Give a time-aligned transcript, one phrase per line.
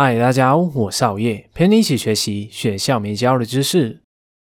[0.00, 4.00] 嗨，大家好，我是熬夜，陪你一起学习学校没教的知识。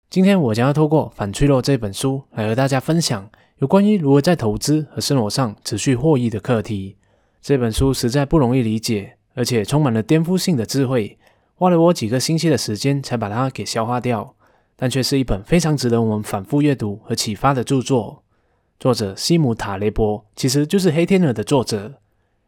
[0.10, 6.96] 今天我将要透过《反脆弱》这本书来和大家分享有关于如何在投资和生活上持续获益的课题。
[7.42, 11.18] 这本书实在不容易理解，而且充满了颠覆性的智慧，
[11.56, 14.34] 花了我几个星期的时间才把它给消化掉。
[14.78, 18.24] 但却是一本非常值得我们反复阅读和启发的著作。
[18.80, 21.96] 作者西姆塔雷波其实就是《黑天鹅》的作者。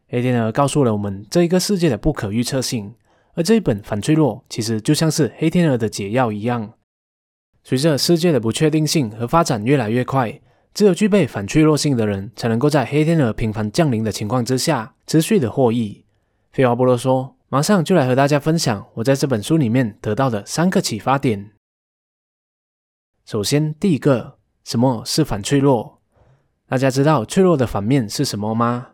[0.10, 2.94] 黑天鹅告诉了我们这一个世界的不可预测性，
[3.34, 6.74] 而这一本反脆弱其实就像是黑天鹅的解药一样。
[7.64, 10.42] 随着世界的不确定性和发展越来越快，
[10.74, 16.06] 只有具备反脆弱性的人才能够在黑天鹅频繁降临的情况之下持续的获益。
[16.52, 21.52] 废话不多说，马上就来和大家分享我在这本书里面得到的三个启发点。
[23.26, 26.02] 首先，第一个，什么是反脆弱？
[26.68, 28.90] 大家知道脆弱的反面是什么吗？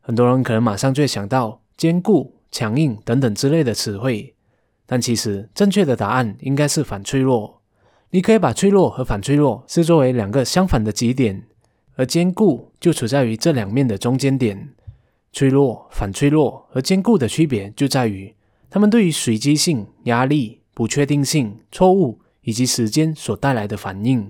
[0.00, 4.34] 很多人可能马上就会想到坚固、强硬等等之类的词汇，
[4.86, 7.60] 但其实正确的答案应该是反脆弱。
[8.10, 11.46] 你可以把脆弱和反脆弱视作为两个相反的极点，
[11.94, 14.70] 而坚固就处在于这两面的中间点。
[15.32, 18.34] 脆弱、反脆弱和坚固的区别就在于，
[18.68, 24.28] 它们对于随机性、压力、不确定性、错误以及时间所带来的反应。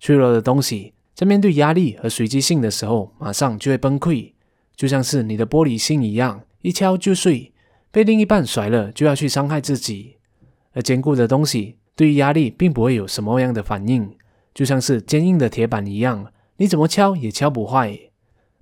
[0.00, 4.32] 脆弱的东西在面对压力和随机性的时候，马上就会崩溃。
[4.74, 7.52] 就像是你的玻璃心一样，一敲就碎，
[7.92, 10.16] 被另一半甩了就要去伤害自己。
[10.72, 14.16] 而坚固的东西对于压力并不会有什么样的反应，
[14.52, 17.96] 就像是坚硬的铁板一样，你怎么敲也敲不坏。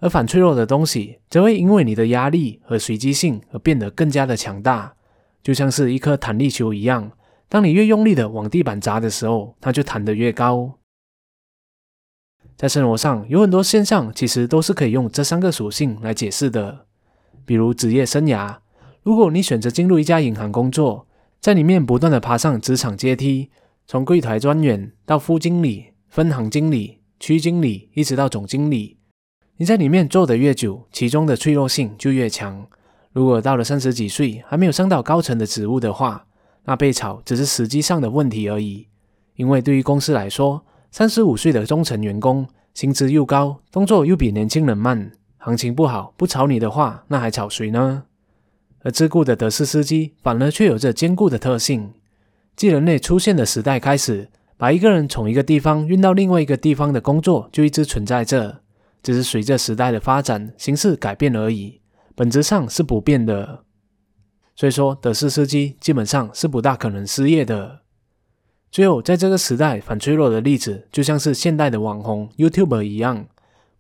[0.01, 4.95] 而反脆弱的东西则会因为你的压力和随机性而变得更加的强大，
[5.43, 7.11] 就像是一颗弹力球一样，
[7.49, 10.79] 当你越用力的往地板砸的时候，它就弹得越高。
[12.55, 16.85] 在生活上有很多现象，其实都是可以用这三个属性来解释的。
[17.45, 18.57] 比如职业生涯，
[19.03, 21.07] 如果你选择进入一家银行工作，
[21.41, 23.51] 在里面不断的爬上职场阶梯，
[23.87, 28.97] 从柜台专员到副经理、分行经理、区经理，一直到总经理，
[29.59, 32.67] 你在里面做的越久，其中的脆弱性就越强。
[33.13, 36.27] 如果到了三十几岁还没有升到高层的职务的话，
[36.65, 38.89] 那被炒只是时机上的问题而已。
[39.37, 45.13] 因为对于公司来说，三十五岁的中层员工，薪资又高，动作又比年轻人慢，
[45.45, 48.05] 行情不好，不炒你的话，那还炒谁呢？
[48.83, 51.93] 而自雇的德式司机反而却有着坚固的特性。
[52.57, 58.63] 继人类出现的时代开始，把一个人从一个地方运到另外一个地方的工作就一直存在着，
[59.03, 61.83] 只是随着时代的发展，形式改变而已，
[62.15, 63.65] 本质上是不变的。
[64.57, 67.81] 所以说，德式司机基本上是不大可能失业的。
[68.71, 73.27] 最后，在这个时代，反脆弱的例子就像是现代的网红 YouTube 一样，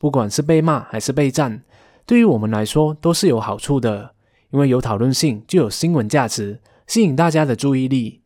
[0.04, 1.62] 不管是被骂还是被赞，
[2.04, 4.12] 对于我们来说都是有好处的，
[4.50, 8.20] 因为有讨论性就有新闻价值，吸引大家的注意力。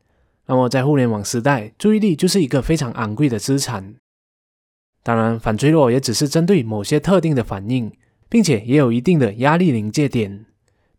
[0.47, 3.95] 那么，在互联网时代，注意力就是一个非常昂贵的资产。
[5.05, 7.93] 当然，反脆弱也只是针对某些特定的反应，
[8.29, 10.47] 并且也有一定的压力临界点，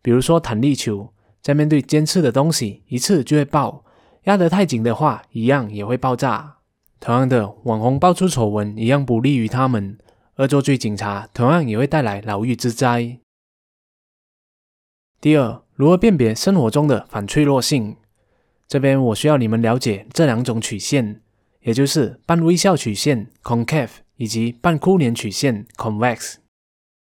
[0.00, 1.12] 比如说弹力球，
[1.42, 3.84] 在面对尖刺的东西，一次就会爆。
[4.24, 6.56] 压得太紧的话，一样也会爆炸。
[6.98, 9.98] 同样的，网红爆出丑闻，一样不利于他们；
[10.40, 13.18] 恶作剧警察，同样也会带来牢狱之灾。
[15.20, 17.98] 第二，如何辨别生活中的反脆弱性？
[18.66, 21.20] 这边我需要你们了解这两种曲线，
[21.60, 26.36] 也就是半微笑曲线 （concave） 以及半哭脸曲线 （convex）。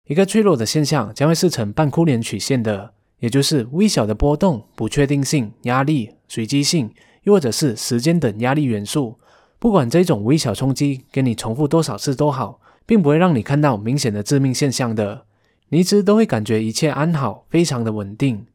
[0.05, 2.93] 一个脆弱的现象将会是呈半哭脸曲线的。
[3.19, 6.93] 也就是微小的波动、不确定性、压力、随机性，
[7.23, 9.19] 又或者是时间等压力元素，
[9.57, 15.25] 不管这种微小冲击给你重复多少次都好，并不会让你看到明显的致命现象的。
[15.69, 18.47] 你一直都会感觉一切安好，非常的稳定。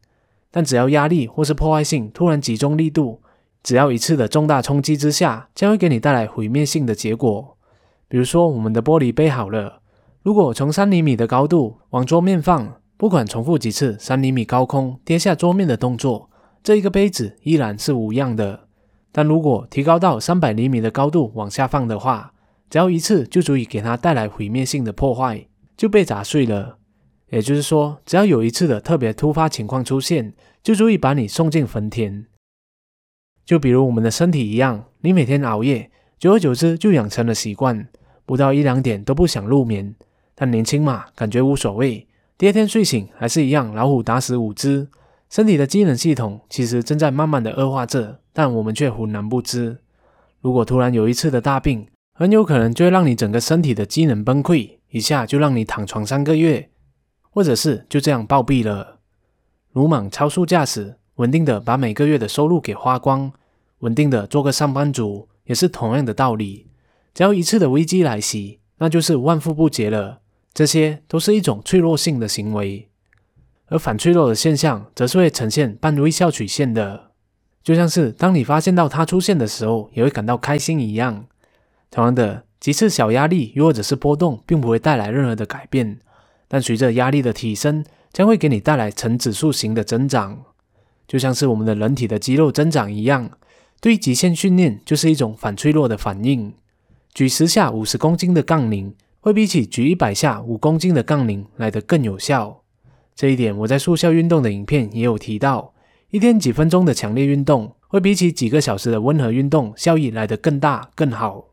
[0.51, 3.21] 但只要压力或是破坏性突然集中力度，
[3.63, 7.57] 只要一次的重大冲击之下，将会给你带来毁灭性的结果。
[8.09, 9.81] 比如说，我们的玻璃杯好了，
[10.23, 12.75] 如果从三厘米的高度往桌面放。
[12.99, 16.31] 不管重复几次三厘米高空跌下桌面的动作，
[16.63, 18.69] 这一个杯子依然是无恙的。
[19.11, 22.33] 但如果提高到三百厘米的高度往下放的话，
[22.73, 25.47] 只要一次就足以给它带来毁灭性的破坏，
[25.77, 26.79] 就被砸碎了。
[27.29, 30.33] 也就是说，只要有一次的特别突发情况出现，
[30.63, 32.25] 就足以把你送进坟田。
[33.45, 37.89] 就比如我们的身体一样，你每天熬夜，久而久之就养成了习惯，
[38.25, 39.95] 不到一两点都不想入眠。
[40.35, 42.09] 但年轻嘛，感觉无所谓。
[42.39, 44.89] 第二天睡醒还是一样，老虎打死五只。
[45.29, 49.77] 身体的机能系统其实正在慢慢的恶化着，但我们却浑然不知。
[50.41, 51.87] 如果突然有一次的大病，
[52.23, 56.71] 很有可能就会让你整个身体的机能崩溃，一下就让你躺床三个月，
[57.31, 59.01] 或者是就这样暴毙了。
[59.73, 63.33] 鲁莽超速驾驶，稳定的把每个月的收入给花光，
[63.81, 66.69] 稳定的做个上班族，也是同样的道理。
[67.13, 70.21] 只要一次的危机来袭，那就是万夫不节了。
[70.55, 72.89] 这些都是一种脆弱性的行为，
[73.67, 77.11] 而反脆弱的现象，则是会呈现半微笑曲线的，
[77.65, 81.27] 就像是当你发现到它出现的时候，也会感到开心一样。
[81.93, 86.01] 同样的，几次小压力又或者是波动，并不会带来任何的改变，
[86.49, 90.43] 但随着压力的提升，将会给你带来呈指数型的增长，
[91.07, 93.31] 就像是我们的人体的肌肉增长一样。
[93.81, 96.53] 对于极限训练，就是一种反脆弱的反应。
[97.15, 98.95] 举十下五十公斤的杠铃。
[99.25, 102.63] 会比起举一百下五公斤的杠铃来得更有效。
[103.15, 105.73] 这一点我在速效运动的影片也有提到。
[106.11, 111.45] 一天几分钟的强烈运动，会比起几个小时的温和运动效益来得更大更好。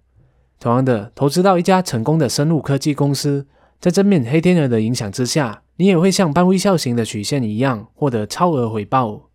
[0.60, 3.48] 同样的，投资到一家成功的生物科技公司，
[3.80, 9.30] 在正面黑天鹅的影响之下，你也会像半微笑型的曲线一样获得超额回报。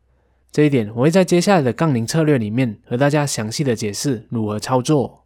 [0.52, 5.24] 这一点我会在接下来的杠铃策略里面和大家详细的解释如何操作。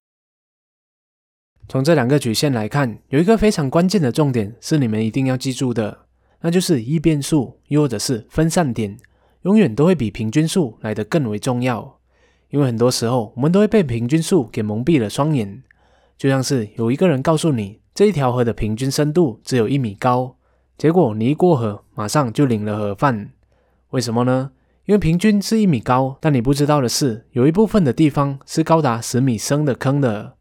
[1.69, 6.07] 从这两个曲线来看，有一个非常关键的重点是你们一定要记住的，
[6.41, 8.97] 那就是异变数又或者是分散点，
[9.43, 11.99] 永远都会比平均数来得更为重要。
[12.51, 15.63] 因为很多时候我们都会被平均数给蒙蔽了双眼，
[16.19, 20.37] 就像是有一个人告诉你这一条河的平均深度只有一米高，
[20.77, 23.31] 结果你一过河马上就领了盒饭。
[23.91, 24.51] 为什么呢？
[24.85, 30.35] 因为平均是一米高，但你不知道的是，有一部分的地方是高达十米深的坑的。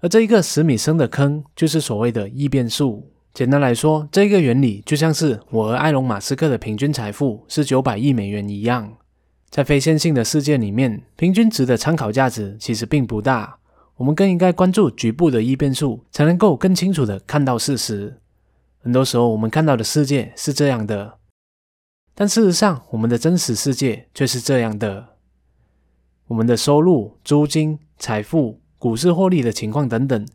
[0.00, 3.08] 而这一个十米深的坑，就是所谓的异变数。
[3.32, 8.92] 简单来说，这个原理就像是我和埃隆·马斯克的平均财富是九百亿美元一样。
[9.48, 13.58] 在非线性的世界里面，平均值的参考价值其实并不大。
[14.02, 18.18] 我们更应该关注局部的异变数，才能够更清楚的看到事实。
[18.80, 21.18] 很多时候，我们看到的世界是这样的，
[22.12, 25.10] 但事实上，我们的真实世界却是这样的。
[26.26, 28.58] 我们的收入、租金、财富。
[28.76, 30.26] 股市获利的情况等等，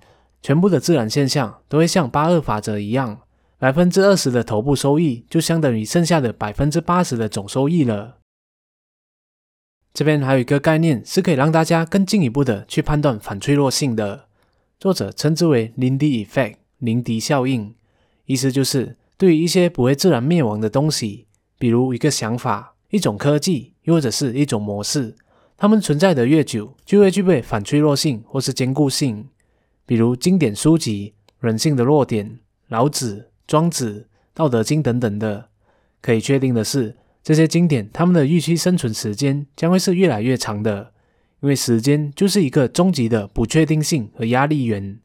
[0.41, 3.19] 全部的自然现象都会像八二法则一样，
[3.59, 8.16] 百分之二十的头部收益就相当于剩下的百分之八十的总收益了。
[9.97, 14.27] 这边还有一个概念是可以让大家更进一步的去判断反脆弱性的，
[14.79, 17.73] 作者称之为林迪 effect 林迪效应，
[18.25, 21.25] 意思就是对于一些不会自然灭亡的东西，
[21.57, 25.15] 比如一个想法、一种科技，又或者是一种模式。
[25.57, 29.27] 它们存在的越久，就会具备反脆弱性或是坚固性。
[29.88, 32.29] 比如经典书籍《人性的弱点》、
[32.67, 35.50] 老子、庄子、道德经等等的。
[36.03, 36.95] 可以确定的是，
[37.27, 40.94] 这些经典它们的预期生存时间将会是越来越长的，
[41.41, 44.97] 因为时间就是一个终极的不确定性和压力源。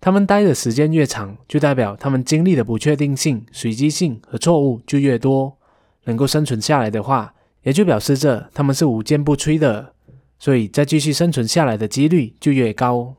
[0.00, 5.58] 他们待的时间越长，就代表他们经历的不确定性、随机性和错误就越多。
[6.04, 7.34] 能够生存下来的话，
[7.64, 9.92] 也就表示着他们是无坚不摧的。
[10.38, 13.16] 所以，再继续生存下来的几率就越高。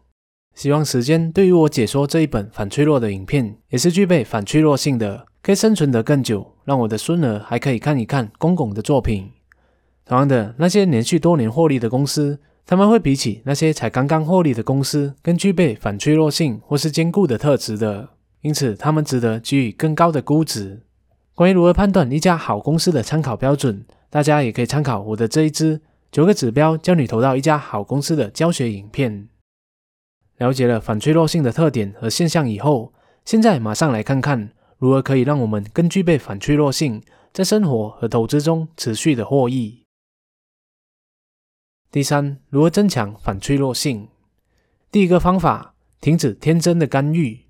[0.55, 9.31] 希望时间对于我解说这一本反脆弱的影片，也是具备反脆弱性的，可以生存得更久，让我的孙儿还可以看一看公公的作品。
[10.03, 18.09] 同样的，那些连续多年获利的公司，他们会比起那些才刚刚获利的公司，更具备反脆弱性或是坚固的特质的，
[18.41, 20.81] 因此他们值得给予更高的估值。
[21.33, 25.79] 关于如何判断一家好公司的参考标准，大家也可以参考我的这一支。
[26.11, 29.29] 九个指标教你投到一家好公司的教学影片。
[30.37, 32.91] 了解了反脆弱性的特点和现象以后，
[33.23, 37.01] 现在马上来看看如何可以让我们更具备反脆弱性，
[37.33, 39.83] 在生活和投资中持续的获益。
[41.91, 44.09] 第三，如何增强反脆弱性？
[44.91, 47.41] 第一个方法，停止天真的干预。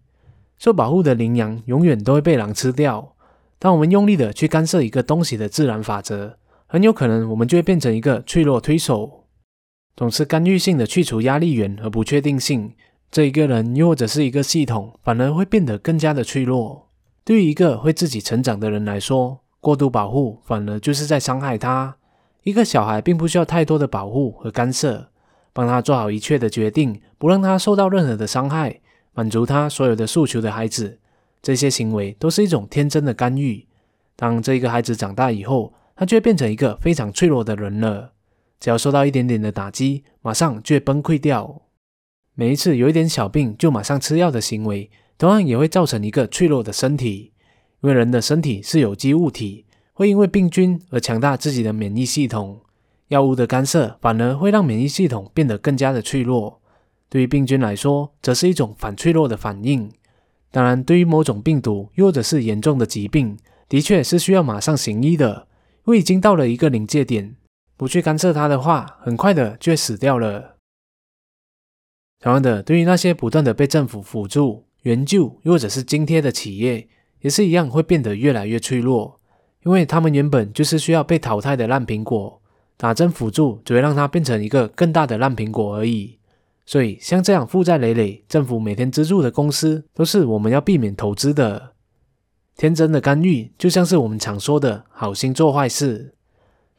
[0.58, 3.16] 受保护的羚羊永远都会被狼吃掉。
[3.60, 6.38] 当我们用力的去干涉一个东西的自然法则。
[6.70, 9.26] 很有可能，我们就会变成一个脆弱推手，
[9.96, 12.74] 总是干预性的去除压力源和不确定性。
[13.10, 16.87] 这一个人又或者是一个系统，反而会变得更加的脆弱。
[17.28, 21.98] 对于一个会自己成长的人来说，过度保护反而就是在伤害他。
[22.44, 25.10] 一个小孩并不需要太多的保护和干涉，
[25.52, 28.80] 帮他做好一切的决定，不让他受到任何的伤害，
[29.14, 31.00] 满足他所有的诉求的孩子，
[31.42, 33.68] 这些行为都是一种天真的干预。
[34.16, 38.14] 当这一个孩子长大以后，他就会变成一个非常脆弱的人了。
[38.58, 41.64] 只要受到一点点的打击，马上就会崩溃掉。
[42.36, 47.34] 每一次有一点小病就马上吃药的行为，同样也会造成一个脆弱的身体。
[47.82, 52.62] 因为人的身体是有机物体，会因为病菌而强大自己的免疫系统。
[53.10, 56.62] 药物的干涉反而会让免疫系统变得更加的脆弱。
[57.10, 59.90] 对于病菌来说，则是一种反脆弱的反应。
[60.52, 63.38] 当然，对于某种病毒又或者是严重的疾病，
[63.70, 65.48] 的确是需要马上行医的。
[65.86, 67.38] 因为已经到了一个临界点，
[67.78, 70.58] 不去干涉它的话，很快的就会死掉了。
[72.20, 76.88] 同样的，对于那些不断的被政府辅助、援救，或者是津贴的企业，
[77.22, 79.20] 也是一样会变得越来越脆弱，
[79.64, 82.42] 因为他们原本就是需要被淘汰的烂苹果，
[82.78, 86.18] 打针辅助只会让它变成一个更大的烂苹果而已。
[86.66, 91.72] 所以，像这样负债累累、政府每天资助的公司，都是我们要避免投资的。
[92.58, 96.14] 天真的干预，就像是我们常说的好心做坏事。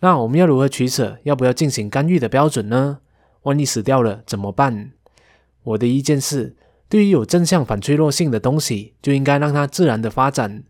[0.00, 2.98] 那我们要如何取舍，要不要进行干预的标准呢？
[3.44, 4.90] 万一死掉了怎么办？
[5.62, 6.54] 我的意见是，
[6.88, 10.64] 对于有正向反脆弱性的东西，就应该让它自然的发展。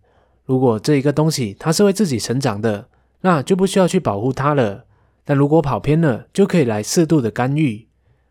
[0.45, 2.89] 如果这一个东西它是为自己成长的，
[3.21, 4.87] 那就不需要去保护它了。
[5.25, 7.87] 但如果跑偏了，就可以来适度的干预。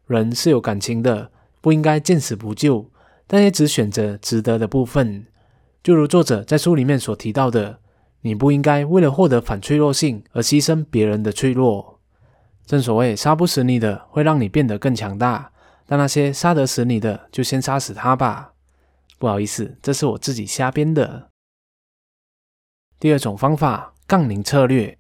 [0.08, 2.90] 人是有感情的，不应该见死不救，
[3.28, 5.26] 但也只选择值得的部分。
[5.84, 7.80] 就如作者在书里面所提到的，
[8.22, 12.00] 你不应该为了获得反脆弱性而牺牲别人的脆弱。
[12.66, 15.52] 正所谓，杀不死你的会让你变得更强大。
[15.88, 18.54] 但那些杀得死你的，就先杀死他吧。
[19.18, 21.30] 不好意思，这是我自己瞎编的。
[23.00, 24.98] 第二种方法，杠铃策略。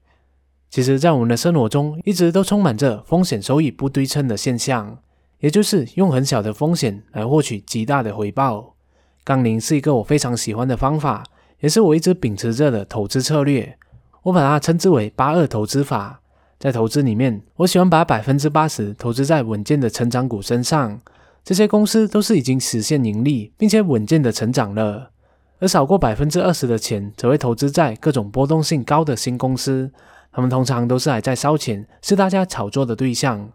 [0.69, 4.99] 其实，在我们的生活中，一直都充满着风险收益不对称的现象，
[5.39, 8.75] 也就是用很小的风险来获取极大的回报。
[9.23, 11.23] 杠铃是一个我非常喜欢的方法，
[11.59, 13.77] 也是我一直秉持着的投资策略。
[14.23, 16.21] 我把它称之为八二投资法。
[16.59, 20.99] 在投资里面，我喜欢把百分之八十投资在稳健的成长股身上，
[21.43, 25.11] 这些公司都是已经实现盈利，并且稳健的成长了。
[25.59, 29.91] 而少过百分之二十的钱，则会投资在各种波动性高的新公司，
[30.31, 33.49] 他们通常都是还在烧钱，是大家炒作的对象。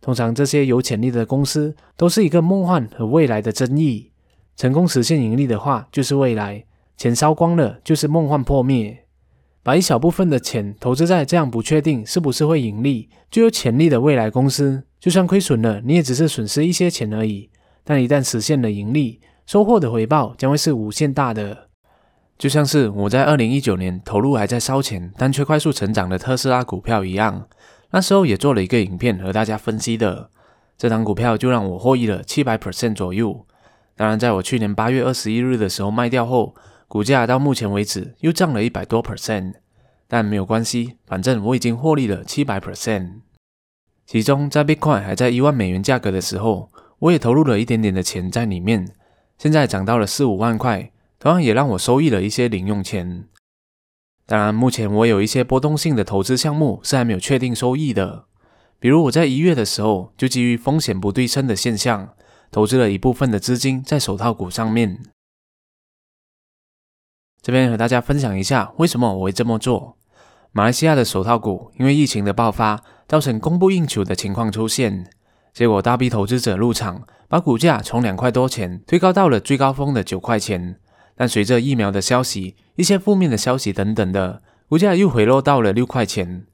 [0.00, 4.10] 通常这些有潜力的公司，都是一个梦幻和未来的争议。
[4.56, 6.64] 成功实现盈利的话，就是未来；
[6.96, 9.04] 钱烧光了，就是梦幻破灭。
[9.68, 17.50] 把一小部分的钱投资在这样不确定是不是会盈利、具有潜力的未来公司，就算亏损了，你也只是损失一些钱而已。
[17.84, 21.68] 但一旦实现了盈利，收获的回报将会是无限大的。
[22.38, 27.46] 就像是我在二零一九年投入还在烧钱，但却快速成长的特斯拉股票一样，
[27.90, 30.30] 那时候也做了一个影片和大家分析的。
[30.78, 33.44] 这张股票就让我获益了七百 percent 左右。
[33.94, 36.54] 当然，在我去年八月二十一日的时候卖掉后。
[36.88, 39.52] 股价到目前为止又涨了一百多 percent，
[40.08, 43.20] 但没有关系，反正我已经获利了七百 percent。
[44.06, 48.90] 其中在 Bitcoin 还在一万美元价格的时候，我也投入了一点点的钱在里面。
[49.36, 53.26] 现在涨到了四五万块，同样也让我收益了一些零用钱。
[54.24, 58.24] 当然，目前我有一些波动性的投资项目是还没有确定收益的，
[58.80, 62.14] 比如我在一月的时候就基于风险不对称的现象，
[62.50, 65.02] 投资了一部分的资金在手套股上面。
[67.48, 69.96] 这边和大家分享一下为什么我会这么做。
[70.52, 75.08] 马来西亚的手套股因为疫情的爆发，造成供不应求的情况出现，
[75.54, 80.76] 结果大批投资者入场，把股价从两块多钱推高到了最高峰的九块钱。
[81.16, 86.44] 但随着疫苗的消息、一些负面的消息等等的，股价又回落到了六块钱。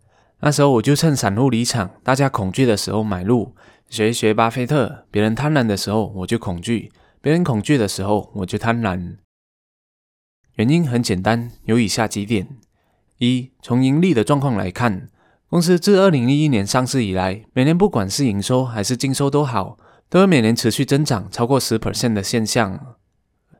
[0.43, 3.57] 那时候我就趁散户离场、大家恐惧的时候买入，
[3.89, 9.17] 学一学巴菲特，别人贪婪的时候我就恐惧，别人恐惧的时候我就贪婪。
[10.57, 12.47] 原因很简单，有以下几点：
[13.19, 15.09] 一、从盈利的状况来看，
[15.49, 19.77] 公司自二零一一年上市以来，每年不管是营收还是净收都好，
[20.09, 22.95] 都有每年持续增长超过十 percent 的现象。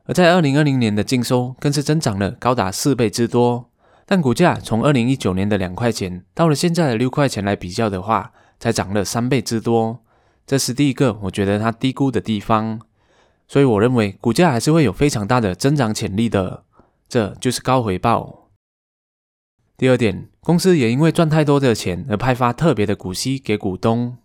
[0.05, 3.69] 而在二零二零年的净收更是增长了高达四倍之多。
[4.05, 10.01] 但股价从二零一九年的两块钱到了现在的六块钱来比较的话，才涨了三倍之多。
[10.47, 12.79] 这是第一个我觉得它低估的地方。
[13.47, 16.63] 所以我认为股价还是会有非常大的增长潜力的。
[17.07, 18.49] 这就是高回报。
[19.77, 24.17] 第二点，公司也因为赚太多的钱而派发特别的股息给股东，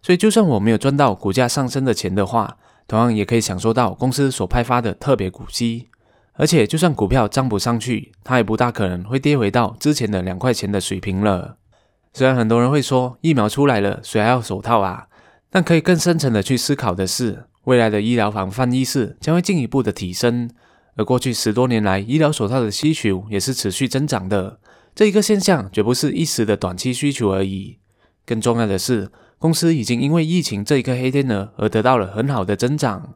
[0.00, 5.88] 所以就算我没有赚到股价上升的钱的话，同样也可以享受到公司所派发的特别股息。
[6.34, 11.58] 而且，就算股票涨不上去，它也不大可能会跌回到之前的两块钱的水平了。
[12.14, 15.08] 虽然很多人会说疫苗出来了，谁还要手套啊？
[15.50, 20.50] 但可以更深层的去思考的是，未来的医疗防范意识将会进一步的提升。
[20.96, 24.60] 而过去十多年来，医疗手套的需求也是持续增长的。
[24.94, 27.78] 这一个现象绝不是一时的短期需求而已。
[28.26, 33.14] 更重要的是，公司已经因为疫情这一个黑天鹅而得到了很好的增长。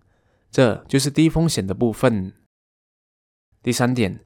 [0.50, 2.32] 这就是低风险的部分。
[3.62, 4.20] 第三点，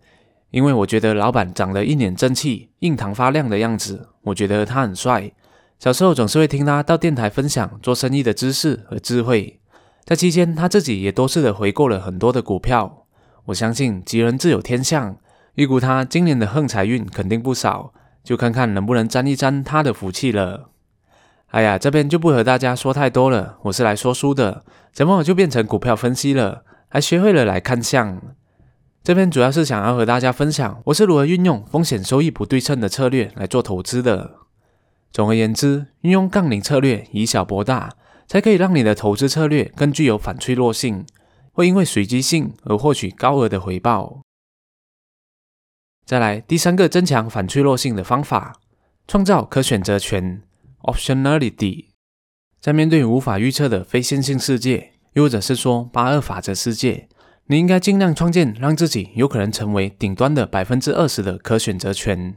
[0.50, 5.32] 因为我觉得老板长得一脸正气、印堂发亮的样子，我觉得他很帅。
[5.80, 9.60] 小时候总是会听他到电台分享做生意的知识和智慧。
[10.04, 12.99] 在期间，他自己也多次的回购了很多的股票。
[13.46, 15.16] 我相信吉人自有天相，
[15.54, 17.92] 预估他今年的横财运肯定不少，
[18.22, 20.70] 就看看能不能沾一沾他的福气了。
[21.48, 26.64] 哎呀，这边就不和大家说太多了，我是来说书的，怎么就变成股票分析了？
[26.88, 28.20] 还学会了来看相。
[29.02, 34.32] 这边主要是想要和大家分享我是如何运用风险收益不对称的策略来做投资的。
[35.10, 37.94] 总而言之，运用杠铃策略以小博大，
[38.28, 41.04] 才可以让你的投资策略更具有反脆弱性，
[41.60, 44.22] 会因为随机性而获取高额的回报。
[46.06, 48.58] 再来，第三个增强反脆弱性的方法，
[49.06, 50.42] 创造可选择权。
[50.82, 51.88] Optionality，
[52.58, 57.06] 在面对无法预测的非线性世界，又或者是说八二法则世界，
[57.48, 62.34] 你应该尽量创建让自己有可能成为顶端的百分之二十的可选择权。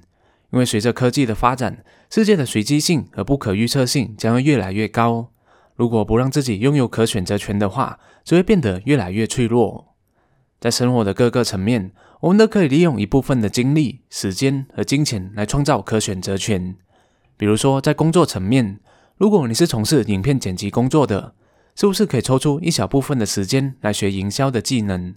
[0.52, 5.32] 因为随着科技的发展，世界的随机性和不可预测性将会越来越高。
[5.76, 9.96] 如果不让自己拥有可选择权的话，只会变得越来越脆弱。
[10.60, 16.76] 在生活的各个层面，我们都可以利用一部分的精力、时间和金钱来创造可选择权。
[17.36, 18.80] 比如说，在工作层面，
[19.18, 21.34] 如果你是从事影片剪辑工作的，
[21.76, 25.16] 是不是可以抽出一小部分的时间来学营销的技能？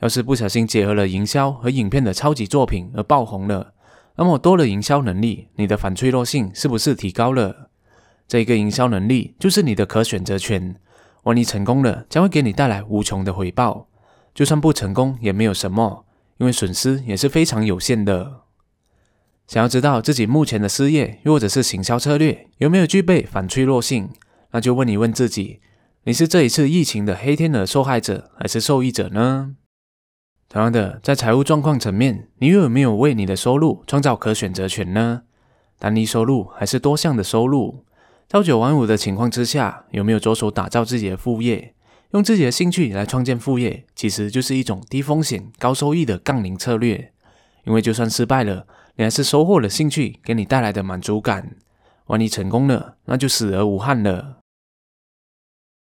[0.00, 3.72] 要是不小心结合了营销和影片的超级作品而爆红了，
[4.16, 7.70] 那么多了营销能力，你的反脆弱性是不是提高了？
[8.28, 10.76] 这一个营销能力就是你的可选择权。
[11.24, 13.88] 万一成功了，将会给你带来无穷的回报；
[14.34, 16.06] 就算不成功，也没有什么，
[16.38, 18.42] 因为损失也是非常有限的。
[19.46, 24.10] 想要知道自己目前的事业，又或者是行销策略有没有具备反脆弱性，
[24.52, 25.60] 那就问一问自己：
[26.04, 29.56] 你是这一次疫情的黑天鹅受害者，还是受益者呢？
[30.48, 35.22] 同样的，在财务状况层面，你又有没有为你的收入创造可选择权呢？
[35.78, 37.84] 单一收入还是多项的收入？
[38.28, 41.74] 朝九晚五的情况之下，有没有着手打造自己的副业？
[42.12, 47.12] 用自己的兴趣来创建副业，其实就是一种低风险高收益的杠铃策略。
[47.64, 48.66] 因为就算失败了，
[48.96, 51.56] 你还是收获了兴趣给你带来的满足感。
[52.06, 54.38] 万一成功了，那就死而无憾了。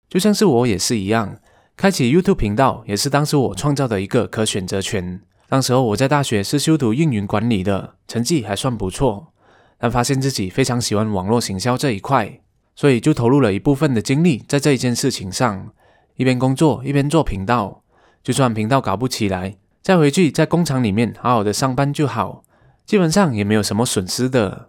[0.09, 1.39] 就像是我也是一样，
[1.77, 5.23] 开启 YouTube 频道也是当时我创造的一个可选择权。
[5.49, 9.33] 当时候我在大学是修读运营管理的，成绩还算不错，
[9.81, 12.41] 但发现自己非常喜欢网络行销这一块，
[12.77, 15.73] 所以就投入了一部分的精力在这一件事情上，
[16.17, 17.83] 一边工作一边做频道。
[18.23, 22.45] 就算频道搞不起来，再回去在工厂里面好好的上班就好。
[22.85, 24.69] 基本上也没有什么损失的，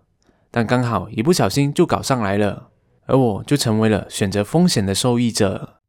[0.49, 2.69] 但刚好一不小心就搞上来了，
[3.07, 5.81] 而我就成为了选择风险的受益者。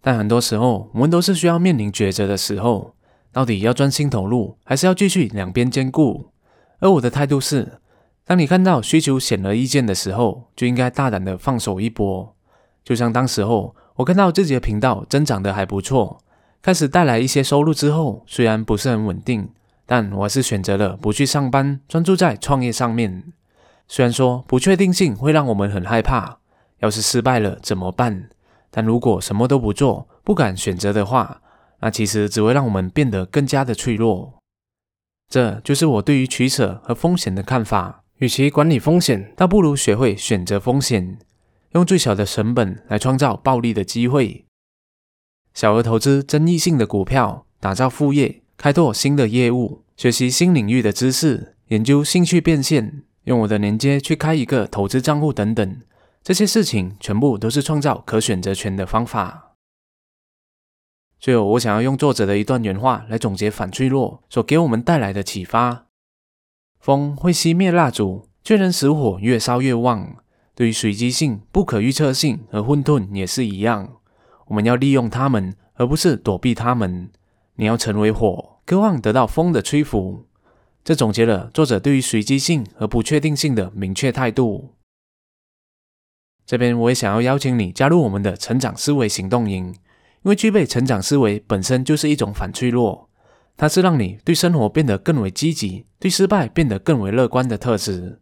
[0.00, 2.94] 但很多时候，我们都是需要面临抉择的时候，
[3.32, 6.32] 到底要专心投入，还是要继续两边兼顾？
[6.78, 7.80] 而我的态度是，
[8.28, 12.36] 当你看到需求显而易见的时候，就应该大胆的放手一搏。
[12.84, 16.20] 就像当时候，我看到自己的频道增长的还不错，
[16.60, 19.48] 开始带来一些收入之后，虽然不是很稳定。
[19.86, 23.32] 但我还是选择了不去上班，专注在创业上面。
[23.86, 26.40] 虽然说不确定性会让我们很害怕，
[26.80, 28.28] 要是失败了怎么办？
[28.70, 31.40] 但如果什么都不做，不敢选择的话，
[31.80, 34.34] 那其实只会让我们变得更加的脆弱。
[35.30, 38.02] 这就是我对于取舍和风险的看法。
[38.18, 41.18] 与其管理风险，倒不如学会选择风险，
[41.72, 44.44] 用最小的成本来创造暴利的机会。
[45.54, 48.42] 小额投资争议性的股票，打造副业。
[48.56, 55.80] 开拓新的业务，学习新领域的知识，研究兴趣变现，用我的连接去开一个投资账户等等，
[56.24, 59.54] 这些事情全部都是创造可选择权的方法。
[61.20, 65.86] 最后，我想要用作者的一段原话来总结反脆弱所给我们带来的启发：
[66.88, 70.16] 风会熄灭蜡烛，却能使火越烧越旺。
[70.54, 73.98] 对于随机性、不可预测性和混沌也是一样，
[74.46, 77.10] 我们要利用它们，而不是躲避它们。
[77.56, 80.24] 你要成为火，渴望得到风的吹拂。
[80.82, 84.70] 这总结了作者对于随机性和不确定性的明确态度。
[86.46, 93.07] 这边我也想要邀请你加入我们的成长思维行动营，因为具备成长思维本身就是一种反脆弱，
[93.58, 98.20] 它是让你对生活变得更为积极，对失败变得更为乐观的特质。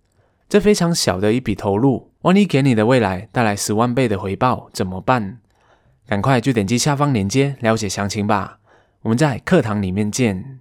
[0.48, 5.40] 这非常小的一笔投入，万一给你的未来带来十万倍的回报怎么办？
[6.06, 8.60] 赶快就点击下方链接了解详情吧。
[9.02, 10.60] 我们在课堂里面见。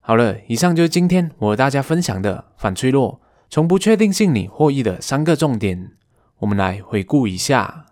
[0.00, 5.92] 好了，以上就是今天我和大家分享的反脆弱，从不确定性里获益的三个重点。
[6.38, 7.84] 我们来回顾一下：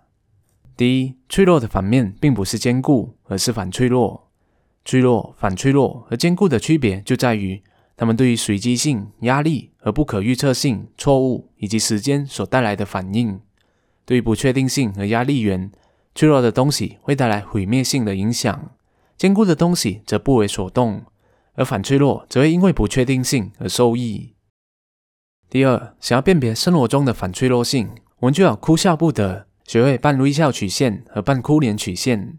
[0.79, 4.30] 第一，脆弱的反面并不是坚固，而是反脆弱。
[4.85, 7.63] 脆弱、反脆弱和坚固的区别就在于，
[7.97, 13.41] 它们对于随机性、压力和不可预测性、错误以及时间所带来的反应。
[14.05, 15.71] 对于不确定性和压力源。
[16.13, 18.73] 脆弱的东西会带来毁灭性的影响，
[19.17, 21.05] 坚固的东西则不为所动。
[21.55, 24.35] 而反脆弱则会因为不确定性而受益。
[25.49, 32.39] 第二，想要辨别生活中的反脆弱性，我们就要哭笑不得，学会半微笑曲线和半哭脸曲线。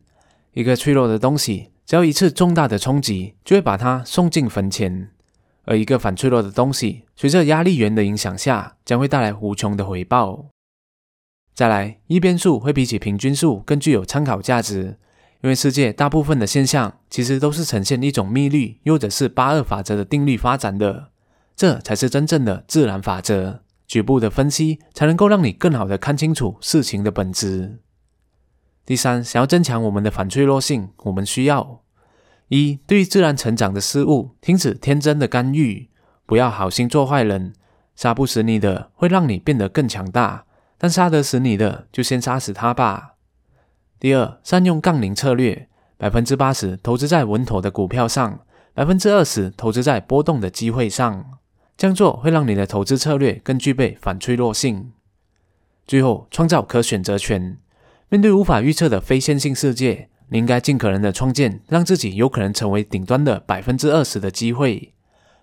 [0.54, 5.10] 一个脆弱的东西，只要一次重大的冲击，就会把它送进坟前；
[5.66, 10.46] 而一个反脆弱的东西，随着压力源的影响下，将会带来无穷的回报。
[11.54, 14.98] 再来，一边数会比起平均数更具有参考价值，
[15.42, 21.10] 因为世界大部分的现象其实都是呈现一种密律，又或者是八二法则的定律发展的。
[21.56, 23.64] 这才是真正的自然法则。
[23.86, 27.80] 局部的分析才能够让你更好的看清楚事情的本质。
[28.92, 31.82] 第三，想要增强我们的反脆弱性，我们需要
[32.50, 35.90] 一对于自然成长的事物停止天真的干预，
[36.26, 37.54] 不要好心做坏人。
[37.96, 40.44] 杀不死你的会让你变得更强大，
[40.78, 43.14] 但杀得死你的就先杀死他吧。
[43.98, 48.42] 第二，善用杠铃策略，百分之八十投资在稳妥的股票上，
[48.74, 51.40] 百分之二十投资在波动的机会上。
[51.78, 54.92] 这样做会让你的投资策略更具备反脆弱性。
[55.88, 57.58] 最后，创造可选择权。
[58.12, 64.94] 面对无法预测的非线性世界，你应该尽可能的创建让自己有可能成为顶端的百分之二十的机会。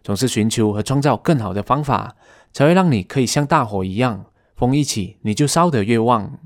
[0.03, 2.15] 总是寻求和创造更好的方法，
[2.53, 6.39] 才会让你可以像大火一样，风一起你就烧得越旺。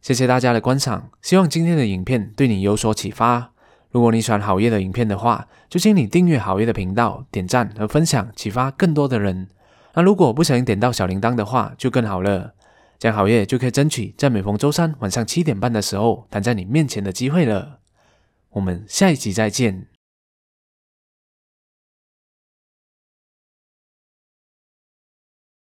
[0.00, 3.52] 谢谢大家的观赏，希望今天的影片对你有所启发。
[3.90, 9.48] 如果你喜欢好业的影片的话，就请你订阅好业的频道，点赞和分享，启发更多的人。
[9.92, 12.54] 那如果不小心点到小铃铛的话，就更好了，
[13.00, 17.80] 这样好月就可以争取在每逢周三晚上七点半的时候躺在你面前的机会了。
[18.50, 19.89] 我们下一集再见。